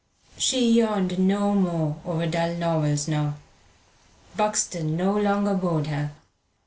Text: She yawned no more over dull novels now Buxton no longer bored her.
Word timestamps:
She 0.35 0.71
yawned 0.71 1.19
no 1.19 1.53
more 1.53 2.01
over 2.05 2.25
dull 2.25 2.55
novels 2.55 3.07
now 3.07 3.35
Buxton 4.35 4.97
no 4.97 5.15
longer 5.15 5.53
bored 5.53 5.85
her. 5.85 6.11